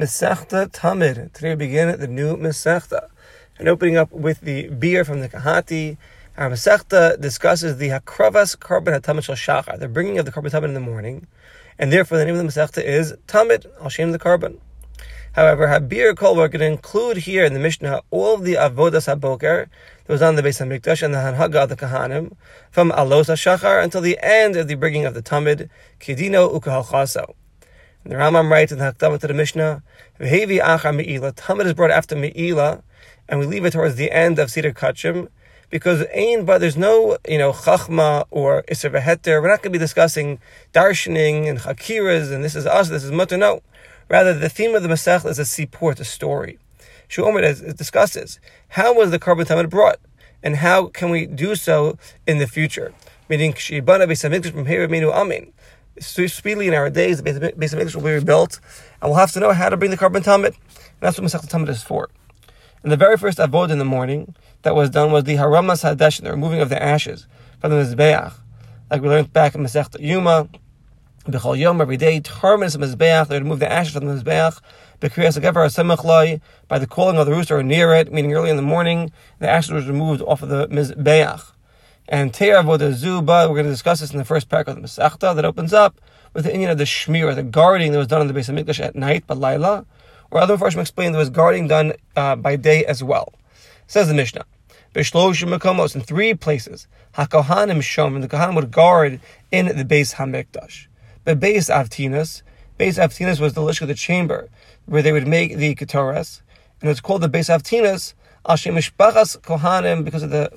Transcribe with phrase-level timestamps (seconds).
[0.00, 1.30] Mesechta Tamid.
[1.34, 3.10] Today we begin the new Mesechta.
[3.58, 5.98] And opening up with the beer from the Kehati.
[6.38, 10.64] Our Mesechta discusses the Hakravas Korban HaTamid Shal Shachar, the bringing of the Korban Tamid
[10.64, 11.26] in the morning.
[11.78, 14.58] And therefore the name of the Mesechta is Tamid, Shem the Korban.
[15.32, 19.14] However, Habir Kol, we're going to include here in the Mishnah all of the Avodas
[19.14, 19.66] HaBoker
[20.06, 22.32] that was on the Beis HaMikdash and the Hanhaga of the Kahanim
[22.70, 25.68] from Alos HaShachar until the end of the bringing of the Tamid,
[26.00, 27.34] Kedino Ukahalchaso.
[28.04, 29.82] The Rambam writes in the Hakdama to the Mishnah,
[30.18, 32.82] V'hevi Achar Me'ila, Tamid is brought after Me'ila,
[33.28, 35.28] and we leave it towards the end of Seder Kachim,
[35.68, 39.40] because ain, but there's no, you know, chachma or iser v'heter.
[39.40, 40.40] We're not going to be discussing
[40.72, 43.36] darshaning and hakiras and this is us, this is mutter.
[43.36, 43.62] No.
[44.08, 46.58] Rather, the theme of the Masech is a seaport, a story.
[47.08, 48.40] Shu'omer discusses
[48.70, 50.00] how was the korban tamid brought,
[50.42, 52.92] and how can we do so in the future.
[53.28, 54.06] Meaning, Shibana
[54.50, 55.52] from Amin.
[56.00, 58.58] Speedily in our days, the Beis Hamikdash will be rebuilt,
[59.00, 60.46] and we'll have to know how to bring the korban tamid.
[60.46, 62.08] And that's what Masech Tamid is for.
[62.82, 66.22] And the very first avod in the morning that was done was the haramas hadesh,
[66.22, 67.26] the removing of the ashes
[67.60, 68.32] from the mizbeach,
[68.90, 70.48] like we learned back in Masech Yuma.
[71.26, 74.58] B'chol Yom every day, Tarmin Mizbeach, they remove the ashes from the Mizbeach,
[75.02, 78.56] B'kriyas Agevar Semachloi, by the calling of the rooster or near it, meaning early in
[78.56, 81.52] the morning, the ashes was removed off of the Mizbeach.
[82.12, 85.32] And Teir Avodah we're going to discuss this in the first paragraph of the Masechta,
[85.36, 86.00] that opens up
[86.34, 88.56] with the Indian of the Shmir, the guarding that was done on the base of
[88.56, 89.86] Mikdash at night, but Laila,
[90.32, 93.32] or other Farshim explain there was guarding done uh, by day as well.
[93.86, 94.44] Says the Mishnah.
[94.92, 99.20] Bishloshim Makomos, in three places, HaKohanim Shom, the Kohanim would guard
[99.52, 100.88] in the Beis HaMikdash.
[101.22, 102.42] But Beis Avtinas,
[102.76, 104.48] Beis Avtinas was the lishka, the chamber,
[104.86, 106.42] where they would make the Ketores,
[106.80, 110.50] and it's called the Beis Avtinas, Ashem Mishpachas Kohanim, because of the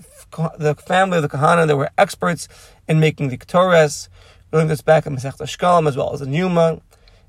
[0.57, 2.47] the family of the Kohanim, they were experts
[2.87, 4.09] in making the Ketores.
[4.51, 6.81] We learned this back in Masech Shkalim as well as in Yuma.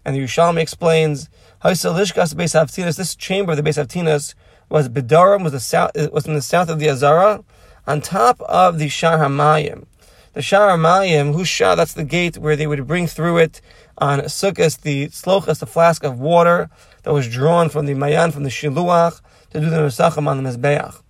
[0.04, 1.30] And the Yerushalmi explains,
[1.62, 4.34] this chamber of the Beis Avtinas
[4.68, 7.42] was Bedarim, was the south, was in the south of the Azara,
[7.86, 9.86] on top of the Shar Hamayim.
[10.34, 13.60] The Shar Mayim, Husha, that's the gate where they would bring through it
[13.98, 16.68] on Sukkot the slochas, the flask of water
[17.04, 19.20] that was drawn from the Mayan, from the Shiluach,
[19.50, 21.00] to do the Nesachim on the Mizbeach.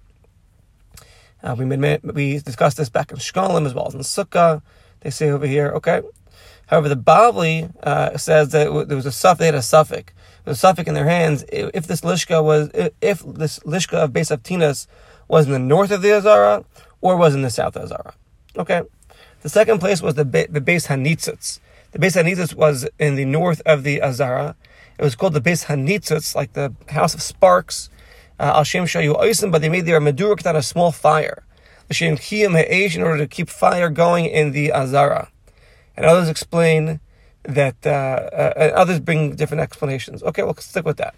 [1.45, 4.63] Uh, we, made, we discussed this back in Shkolim as well as in Sukkah.
[5.01, 6.01] They say over here, okay.
[6.69, 10.15] However, the Bavli uh, says that there was a suffix, they had a suffix.
[10.45, 11.45] There was a suffix in their hands.
[11.53, 12.71] If this lishka was,
[13.03, 14.87] if this lishka of Beis Tinas
[15.29, 16.65] was in the north of the Azara
[17.03, 18.15] or was in the south of Azara.
[18.57, 18.83] Okay.
[19.43, 21.61] The second place was the, the Beis Hanitzitz.
[21.93, 24.57] The Beis Hanitzitz was in the north of the Azara.
[24.99, 27.91] It was called the Beis Hanitzitz, like the House of Sparks.
[28.39, 31.45] Uh, Al Shem Oisim, but they made their Medurik on a small fire.
[31.91, 35.31] Shem Kiyam in order to keep fire going in the Azara.
[35.97, 37.01] And others explain
[37.45, 40.23] that, uh, uh, and others bring different explanations.
[40.23, 41.15] Okay, we'll stick with that.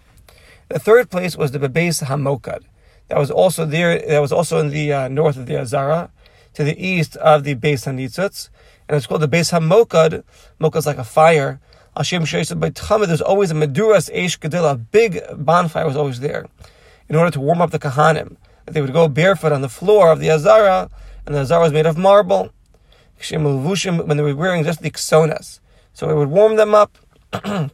[0.69, 2.63] The third place was the Bebeis Hamokad.
[3.07, 6.11] That was also there, that was also in the uh, north of the Azara
[6.53, 8.49] to the east of the Beis Hanitzutz,
[8.87, 10.23] and it's called the Beis Hamokad.
[10.59, 11.61] Mokad is like a fire.
[11.95, 16.19] Hashem Shesed by Tamid, there's always a Meduras Eish Gedila, a big bonfire was always
[16.19, 16.45] there,
[17.09, 18.37] in order to warm up the Kahanim.
[18.65, 20.89] They would go barefoot on the floor of the Azara,
[21.25, 22.51] and the Azara was made of marble.
[23.31, 25.59] When they were wearing just the Ksonas.
[25.93, 26.97] So it would warm them up,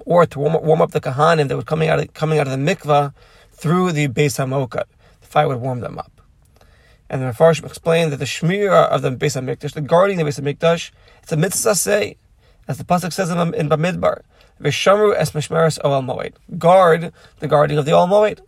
[0.00, 2.52] or to warm, warm up the Kahanim that were coming out of, coming out of
[2.52, 3.14] the mikvah
[3.52, 4.84] through the Beis Hamokad.
[5.20, 6.20] The fire would warm them up.
[7.08, 10.32] And the Mepharshim explained that the Shmir of the Beis HaMikdash, the guarding of the
[10.32, 10.90] Beis HaMikdash,
[11.22, 12.16] it's a mitzvah say,
[12.66, 14.22] as the Pasuk says in, in Bamidbar,
[14.60, 16.34] Vishamru es mishmeres oel moed.
[16.58, 18.40] Guard the guarding of the Ol Moed.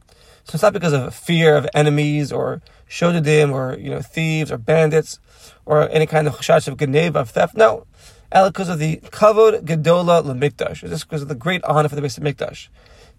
[0.47, 4.59] So it's not because of fear of enemies or shodadim or you know thieves or
[4.59, 5.19] bandits
[5.65, 7.57] or any kind of chashash of geneva of theft.
[7.57, 7.87] No,
[8.33, 10.83] Ela because of the kavod gedola lemikdash.
[10.83, 12.69] It's just because of the great honor for the base of HaMikdash.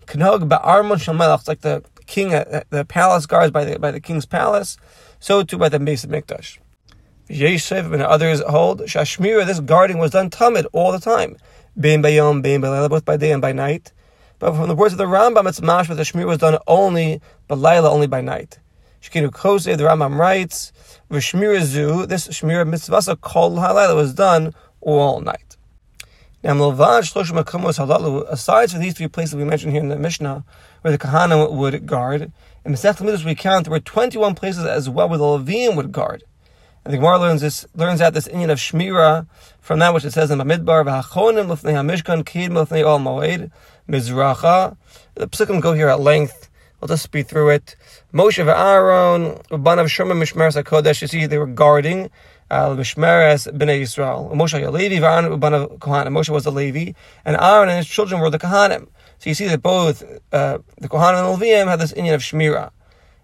[0.06, 1.40] Knog ba'armon shalmelach.
[1.40, 4.78] It's like the king, uh, the palace guards by the by the king's palace
[5.20, 6.60] so too by the base of Mikdash.
[7.30, 11.38] Yeshiv and others hold Shashmira, this guarding was done tamid all the time.
[11.78, 13.92] Bein bayom, bein both by day and by night.
[14.40, 17.90] But from the words of the Rambam, it's mashma, the Shmir was done only, balayla,
[17.90, 18.60] only by night.
[19.02, 20.72] Shkinu Kose, the Rambam writes,
[21.10, 25.58] Vishmira zu, this Shmira mitzvasa kol halayla was done all night.
[26.44, 30.46] Now, aside from these three places we mentioned here in the Mishnah,
[30.82, 32.32] where the Kahana would guard,
[32.64, 35.92] in Masech Middos we count there were 21 places as well where the Levim would
[35.92, 36.24] guard.
[36.88, 39.28] And the Gemara learns this, learns out this Indian of Shmira
[39.60, 43.52] from that which it says in Bamidbar, V'hachonim l'fnei hamishkan kid l'fnei ol moed,
[43.90, 44.78] mizracha.
[45.16, 46.50] The psukim go here at length.
[46.82, 47.76] I'll just speed through it.
[48.14, 52.10] Moshe v'Aaron, Ubanav Shema Mishmeres HaKodesh, you see they were guarding
[52.50, 54.34] uh, Mishmeres Bnei Yisrael.
[54.34, 56.18] Moshe Levi, v'Aaron Ubanav Kohanim.
[56.18, 56.94] Moshe was the Levi,
[57.26, 58.88] and Aaron and his children were the Kohanim.
[59.18, 62.22] So you see that both uh, the Kohanim and the Levium had this Indian of
[62.22, 62.72] Shmira.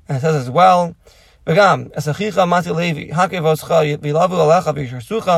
[0.09, 0.97] And it says as well,
[1.46, 5.28] וגם, אסכיך מתי לוי, הקב אותך, וילבו עליך וישרסוך,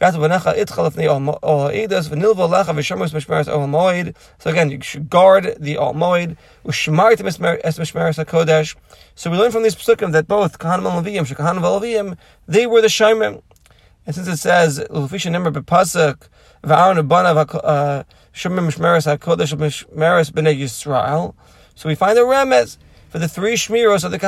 [0.00, 1.12] ועטו בניך איתך לפני all
[1.42, 4.08] העדס, ונלבו עליך ושמרוס משמרת all המועד.
[4.40, 6.34] So again, you should guard the all moed,
[6.66, 7.20] ושמרת
[7.64, 8.74] es משמרת HaKodesh.
[9.14, 12.16] So we learn from these psukim that both Kohanim and Levium, Shekahanim and Levium,
[12.48, 13.42] they were the Shomrim.
[14.04, 16.16] And since it says, Lufisha number bepasuk,
[16.64, 18.04] v'aron abanav
[18.34, 21.34] shomrim mishmeres hakodesh mishmeres b'nei Yisrael.
[21.76, 22.78] So we find the remez
[23.08, 24.18] for the three shmiros of the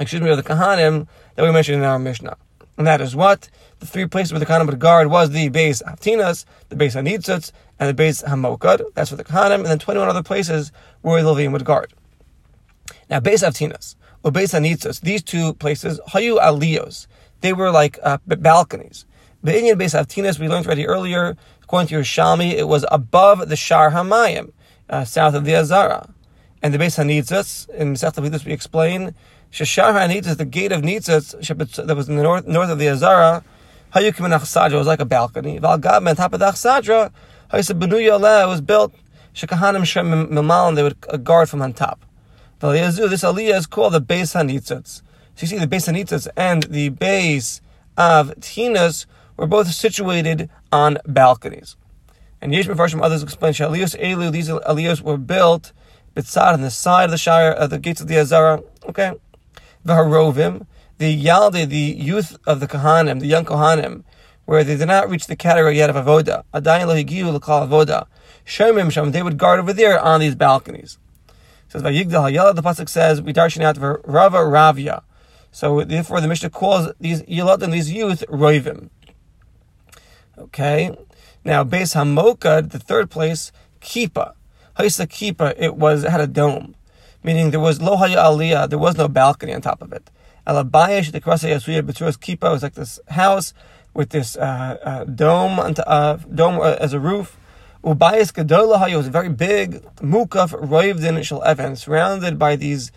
[0.00, 1.06] excuse me, of the Kahanim
[1.36, 2.36] that we mentioned in our Mishnah.
[2.76, 3.50] And that is what?
[3.80, 7.52] The three places where the Kahanim would guard was the Beis Avtinas, the base Hanitzutz,
[7.78, 8.82] and the base Hamokad.
[8.94, 9.56] That's for the Kahanim.
[9.56, 11.92] And then 21 other places where the Levim would guard.
[13.10, 17.06] Now, Beis Avtinas, or base Hanitzutz, these two places, Hayu Aliyos,
[17.42, 19.04] they were like uh, balconies.
[19.42, 23.56] The Indian Beis Avtinas, we learned already earlier, according to Yerushalmi, it was above the
[23.56, 24.52] Shar Hamayim,
[24.88, 26.08] uh, south of the Azara.
[26.62, 29.14] And the base Hanitzutz, in Masech we explain,
[29.52, 33.42] Sheshar HaNitzitz, the gate of Nitzitz, that was in the north, north of the Azara,
[33.94, 35.58] Hayukim and Achsadra was like a balcony.
[35.58, 37.10] Valgab, on top of the Achsadra,
[37.52, 38.94] Haysa Benuya was built,
[39.34, 42.04] Shekahanim Shem Mimal, they would guard from on top.
[42.60, 45.02] Valiyazu, this aliyah is called the base HaNitzitz.
[45.34, 47.60] So you see, the base HaNitzitz and the base
[47.96, 49.06] of Tinas
[49.36, 51.74] were both situated on balconies.
[52.40, 55.72] And Yesh from others explain, Shaliyos Elu, these aliyahs were built,
[56.14, 58.62] Bitzad, on the side of the Shire, of the gates of the Azara.
[58.84, 59.14] Okay
[59.84, 60.66] the Harovim,
[60.98, 64.04] the Yalde, the youth of the Kohanim, the young Kohanim,
[64.44, 66.44] where they did not reach the category yet of Avoda.
[66.52, 68.06] Adayin lo higiu l'kal Avoda.
[68.44, 70.98] Shomim sham, they would guard over there on these balconies.
[71.28, 75.02] It says by Yigdal Hayalad, the pasuk says we darshan out for Rava Ravya.
[75.52, 78.90] So therefore, the Mishnah calls these Yiladim, these youth, Roivim.
[80.38, 80.96] Okay.
[81.44, 83.50] Now, base Hamokad, the third place,
[83.80, 84.34] Kipa.
[84.78, 86.74] Haisa Kipa, it was it had a dome
[87.22, 90.10] meaning there was lo haya aliyah, there was no balcony on top of it.
[90.46, 93.52] Alabayesh the krasa yasuya b'tzuras kipa was like this house
[93.94, 97.36] with this uh, uh, dome uh, dome uh, as a roof.
[97.84, 99.82] Ubayis gadola was a very big.
[99.96, 102.92] Mukaf roivdin shal evan, surrounded by these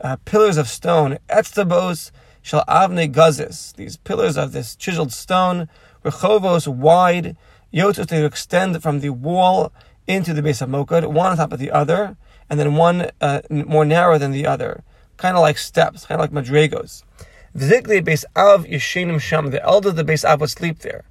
[0.00, 1.18] uh, pillars of stone.
[1.28, 2.10] Etztabos
[2.42, 5.68] shal avne gazis, these pillars of this chiseled stone.
[6.04, 7.36] Rechovos wide.
[7.72, 9.72] Yotos they extend from the wall
[10.06, 12.16] into the base of Mokad, one on top of the other
[12.48, 14.82] and then one uh, more narrow than the other,
[15.16, 17.02] kind of like steps, kind of like madrigos.
[17.56, 19.50] Vizikli base av yeshinim sham.
[19.50, 21.04] The elders of the base av would sleep there.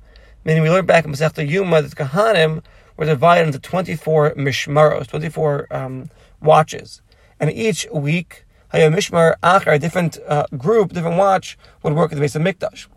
[0.45, 2.63] Meaning, we learned back in Masechta Yuma that the Kahanim
[2.95, 6.09] were divided into twenty-four mishmaros, twenty-four um,
[6.41, 7.01] watches,
[7.39, 12.15] and each week, Hayom Mishmar Achar, a different uh, group, different watch, would work at
[12.15, 12.87] the base of Mikdash.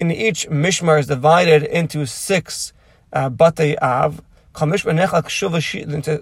[0.00, 2.72] In each mishmar is divided into six
[3.12, 4.22] uh, batei av,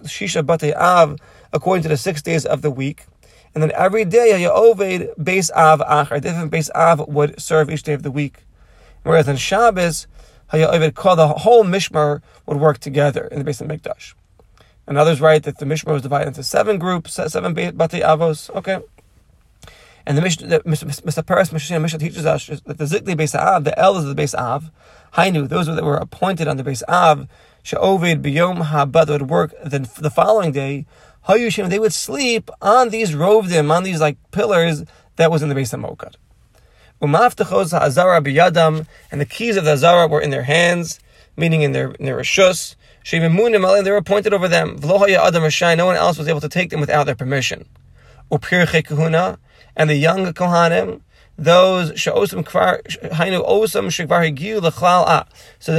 [0.07, 1.19] Shisha Bate Av,
[1.53, 3.07] according to the six days of the week.
[3.55, 7.95] And then every day, Ya'oved base Av Achar, different base Av would serve each day
[7.95, 8.45] of the week.
[9.03, 10.07] Whereas on Shabbos,
[10.53, 14.15] Haya'oved called the whole Mishmar would work together in the base of Mikdash.
[14.87, 18.55] And others write that the Mishmar was divided into seven groups, seven Bate Avos.
[18.55, 18.81] Okay.
[20.07, 21.27] And the Mishnah, Mr.
[21.27, 24.71] Paris Mishnah teaches us that the Zikli base Av, the elders of the base Av,
[25.15, 27.27] Hainu, those that were appointed on the base Av,
[27.67, 30.87] Sha'ovid biyom habad would work then the following day.
[31.27, 34.85] Hayushim, they would sleep on these rovdim, on these like pillars
[35.17, 36.15] that was in the base of Mokad.
[37.03, 41.01] Umaftachos ha'azara biyadam, and the keys of the Azara were in their hands,
[41.37, 42.77] meaning in their in their rishus.
[43.05, 44.79] Shevimunim, they were appointed over them.
[44.79, 47.67] V'lohaya adam no one else was able to take them without their permission.
[48.31, 49.41] Upirche kahuna,
[49.75, 51.01] and the young kohanim,
[51.39, 52.03] those.
[52.03, 52.33] So the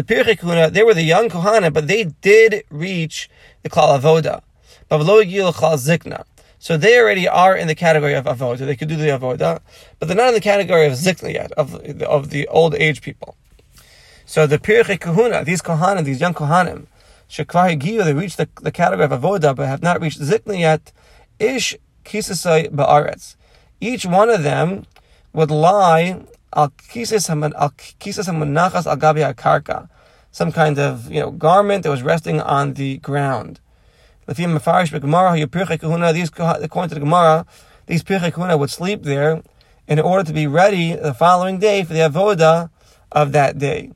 [0.04, 3.30] pirchei kuna, they were the young kohanim, but they did reach
[3.64, 4.42] the klal avoda.
[4.88, 6.24] But zikna.
[6.60, 8.60] So they already are in the category of avoda.
[8.60, 9.62] They could do the avoda,
[10.00, 13.36] but they're not in the category of zikna yet, of of the old age people.
[14.26, 16.88] So the pirchei these kohanim, these young kohanim,
[17.30, 20.92] shekvar they reached the, the category of avoda, but have not reached zikna yet.
[21.40, 23.36] Ish kisasai ba'aretz.
[23.80, 24.86] Each one of them
[25.38, 26.20] would lie
[26.52, 29.88] al kisas hamanachas al gabi karka,
[30.32, 33.60] some kind of you know garment that was resting on the ground.
[34.26, 34.96] These according to
[36.96, 37.46] the Gemara,
[37.86, 39.44] these kahuna would sleep there
[39.88, 42.72] in order to be ready the following day for the avoda
[43.12, 43.92] of that day.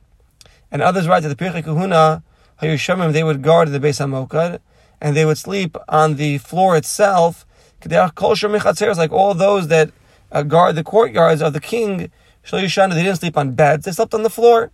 [0.71, 2.21] And others write that the pirchei kahuna
[2.61, 4.59] hayushemim they would guard the base hamokad
[5.01, 7.47] and they would sleep on the floor itself.
[7.83, 9.89] Like all those that
[10.31, 12.11] uh, guard the courtyards of the king.
[12.49, 14.71] They didn't sleep on beds; they slept on the floor.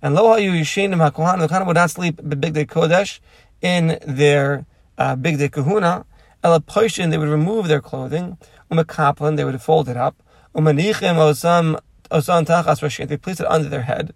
[0.00, 3.20] And lo hayu yishenim hakohanim, the kohanim would not sleep big day kodesh
[3.60, 4.66] in their
[4.98, 6.04] uh, big day kahuna.
[6.42, 8.36] Poshin, they would remove their clothing.
[8.70, 10.20] Umakaplin, they would fold it up.
[10.56, 11.78] Umanichim osam
[12.10, 14.12] osan tachas rashin, they place it under their head.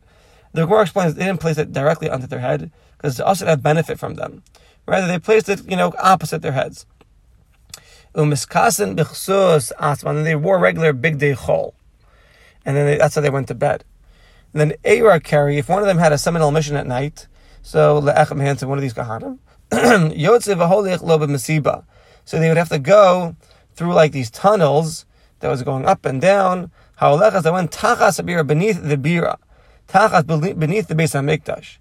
[0.53, 3.63] The Gemara explains they didn't place it directly under their head because it also had
[3.63, 4.43] benefit from them.
[4.87, 6.87] Rather, they placed it, you know, opposite their heads.
[8.17, 11.75] Umiskasin bichsus asman, and they wore regular big day chol.
[12.65, 13.85] And then they, that's how they went to bed.
[14.53, 17.27] And then Eira carry, if one of them had a seminal mission at night,
[17.61, 19.39] so le'echem hands one of these kahanim,
[19.71, 21.85] yotze v'holich lo b'mesiba.
[22.25, 23.37] So they would have to go
[23.75, 25.05] through like these tunnels
[25.41, 26.71] that was going up and down.
[26.97, 29.37] Ha'olechas, they went tachas bira beneath the bira.
[29.89, 31.77] Tachas beneath the base of Mikdash.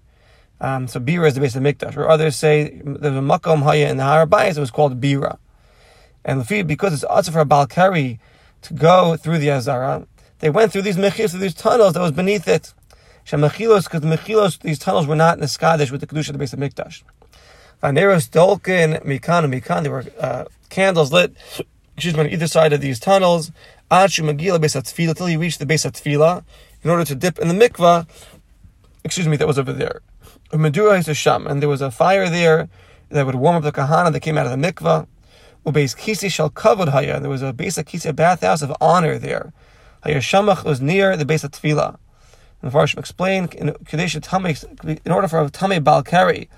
[0.60, 1.96] Um, so bira is the base of Mikdash.
[1.96, 5.38] Or others say a makom haya in the Harabayas, it was called bira.
[6.26, 8.18] And because it's also for a Balkari
[8.62, 10.06] to go through the Azara,
[10.40, 12.74] they went through these mechilos, through these tunnels that was beneath it.
[13.24, 16.32] Shemechilos, because the mechilos, these tunnels were not in the Skadish with the Kedusha of
[16.32, 17.04] the base of Mikdash.
[17.80, 19.82] Vaneros Dolkin Mikan Mikan.
[19.84, 21.32] There were uh, candles lit,
[21.94, 23.52] excuse me, on either side of these tunnels.
[23.88, 26.44] Achu Megila base Tefillah till he reached the base of Tefillah
[26.82, 28.06] in order to dip in the mikvah.
[29.04, 30.00] Excuse me, that was over there.
[30.52, 32.68] Medura is a sham, and there was a fire there
[33.10, 35.06] that would warm up the kahana that came out of the mikvah.
[35.66, 37.20] Ubeis kisi shall covered haya.
[37.20, 39.52] There was a of kisi, a bathhouse of honor there.
[40.04, 41.98] Haya shamach was near the base of tefillah.
[42.62, 43.74] And the Farshim explained in
[45.04, 46.48] in order for a tame balkari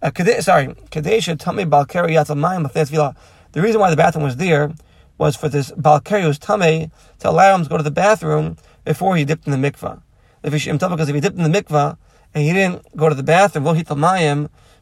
[0.00, 0.10] uh,
[0.40, 3.16] sorry, Kadesha Tame Balkari Yatamayim
[3.52, 4.72] The reason why the bathroom was there
[5.16, 9.16] was for this Balkari who's Tame to allow him to go to the bathroom before
[9.16, 10.00] he dipped in the mikvah.
[10.42, 11.96] Because if he dipped in the mikvah
[12.32, 13.82] and he didn't go to the bathroom, well, he.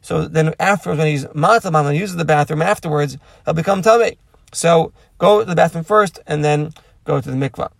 [0.06, 4.14] So then afterwards, when he's matamam and uses the bathroom afterwards, he'll become tame.
[4.52, 6.72] So go to the bathroom first and then
[7.02, 7.72] go to the mikvah.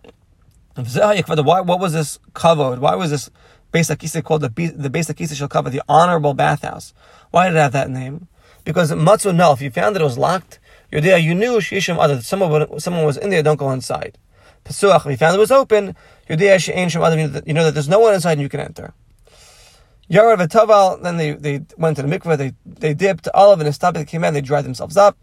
[1.45, 2.79] Why, what was this covered?
[2.79, 3.29] Why was this
[3.71, 6.93] Beis Akisa called the, the Beis Akisa shall cover the honorable bathhouse?
[7.31, 8.27] Why did it have that name?
[8.65, 10.59] Because Matzu Nel, if you found that it was locked,
[10.91, 14.17] you're there, you knew Shishim other, someone, someone was in there, don't go inside.
[14.65, 15.95] Pesuach, if you found it was open,
[16.27, 18.93] you're there, Shein other, you know that there's no one inside and you can enter.
[20.09, 24.07] Yarav Taval, then they, they went to the mikveh, they, they dipped, olive and Estabit
[24.07, 25.17] came out, they dried themselves up.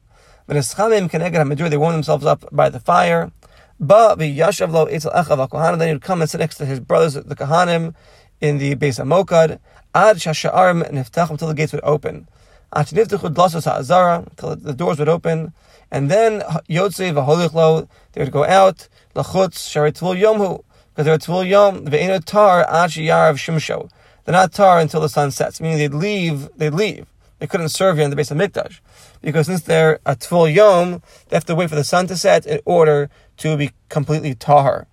[0.46, 3.32] But Eschamim Keneged they warmed themselves up by the fire.
[3.80, 6.66] But the Yashav Lo Eitzel Echav Kohanim, then he would come and sit next to
[6.66, 7.94] his brothers, the Kahanim,
[8.42, 9.58] in the base of Mokad.
[9.94, 12.28] Ad shasha'arim niftach until the gates would open.
[12.74, 15.54] Ad niftachu dlasos ha'azara until the doors would open.
[15.90, 21.18] And then yotzei v'holichlo they would go out lachutz shari tvul yomhu because they were
[21.18, 23.88] tvul yom ve'eno tar ad shiyarav shimsho.
[24.24, 26.48] They're not tar until the sun sets, meaning they'd leave.
[26.56, 27.06] They'd leave.
[27.38, 28.80] They couldn't serve you in the base of Mikdash
[29.20, 32.46] because since they're a tvul yom, they have to wait for the sun to set
[32.46, 34.86] in order to be completely tar.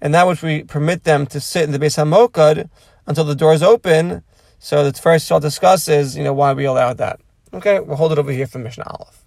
[0.00, 2.68] And that which we permit them to sit in the base hamokad
[3.06, 4.22] until the doors open
[4.58, 7.20] so the first Shal discusses, you know, why we allowed that.
[7.52, 9.23] Okay, we'll hold it over here for Mishnah Aleph.